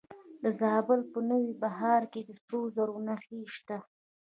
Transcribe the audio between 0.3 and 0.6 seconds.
د